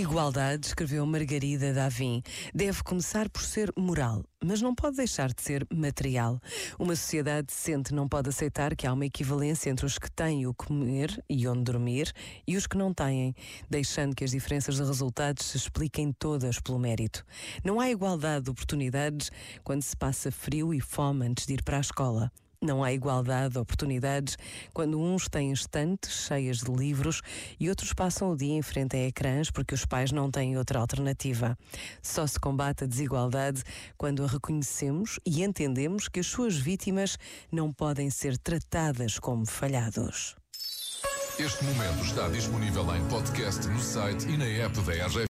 igualdade, 0.00 0.66
escreveu 0.66 1.06
Margarida 1.06 1.72
Davim, 1.72 2.22
deve 2.54 2.82
começar 2.82 3.28
por 3.28 3.42
ser 3.42 3.72
moral, 3.76 4.24
mas 4.42 4.60
não 4.60 4.74
pode 4.74 4.96
deixar 4.96 5.32
de 5.32 5.40
ser 5.40 5.66
material. 5.72 6.40
Uma 6.78 6.96
sociedade 6.96 7.46
decente 7.46 7.94
não 7.94 8.08
pode 8.08 8.28
aceitar 8.28 8.74
que 8.74 8.86
há 8.86 8.92
uma 8.92 9.06
equivalência 9.06 9.70
entre 9.70 9.86
os 9.86 9.98
que 9.98 10.10
têm 10.10 10.46
o 10.46 10.54
comer 10.54 11.22
e 11.30 11.46
onde 11.46 11.62
dormir 11.62 12.12
e 12.46 12.56
os 12.56 12.66
que 12.66 12.76
não 12.76 12.92
têm, 12.92 13.34
deixando 13.70 14.16
que 14.16 14.24
as 14.24 14.32
diferenças 14.32 14.76
de 14.76 14.82
resultados 14.82 15.46
se 15.46 15.56
expliquem 15.56 16.12
todas 16.12 16.58
pelo 16.58 16.78
mérito. 16.78 17.24
Não 17.62 17.78
há 17.78 17.90
igualdade 17.90 18.44
de 18.44 18.50
oportunidades 18.50 19.30
quando 19.62 19.82
se 19.82 19.96
passa 19.96 20.32
frio 20.32 20.74
e 20.74 20.80
fome 20.80 21.26
antes 21.26 21.46
de 21.46 21.54
ir 21.54 21.62
para 21.62 21.76
a 21.76 21.80
escola. 21.80 22.32
Não 22.64 22.82
há 22.82 22.94
igualdade 22.94 23.52
de 23.52 23.58
oportunidades 23.58 24.38
quando 24.72 24.98
uns 24.98 25.28
têm 25.28 25.52
estantes 25.52 26.26
cheias 26.26 26.60
de 26.60 26.72
livros 26.72 27.20
e 27.60 27.68
outros 27.68 27.92
passam 27.92 28.30
o 28.32 28.36
dia 28.36 28.54
em 28.54 28.62
frente 28.62 28.96
a 28.96 29.06
ecrãs 29.06 29.50
porque 29.50 29.74
os 29.74 29.84
pais 29.84 30.10
não 30.10 30.30
têm 30.30 30.56
outra 30.56 30.78
alternativa. 30.78 31.58
Só 32.02 32.26
se 32.26 32.40
combate 32.40 32.84
a 32.84 32.86
desigualdade 32.86 33.62
quando 33.98 34.24
a 34.24 34.26
reconhecemos 34.26 35.20
e 35.26 35.44
entendemos 35.44 36.08
que 36.08 36.20
as 36.20 36.26
suas 36.26 36.56
vítimas 36.56 37.18
não 37.52 37.70
podem 37.70 38.08
ser 38.08 38.38
tratadas 38.38 39.18
como 39.18 39.44
falhados. 39.44 40.34
Este 41.38 41.64
momento 41.64 42.04
está 42.04 42.28
disponível 42.28 42.94
em 42.94 43.04
podcast 43.08 43.66
no 43.66 43.80
site 43.80 44.24
e 44.28 44.38
na 44.38 44.46
app 44.46 44.80
da 44.82 44.92
RGF. 44.92 45.18